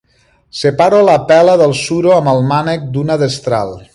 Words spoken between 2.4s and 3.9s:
mànec d'una destral.